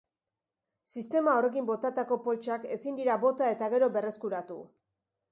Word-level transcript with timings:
Sistema 0.99 1.33
horrekin 1.41 1.67
botatako 1.67 2.17
poltsak 2.27 2.65
ezin 2.77 2.97
dira 3.01 3.17
bota 3.25 3.51
eta 3.57 3.69
gero 3.75 3.91
berreskuratu. 3.99 4.57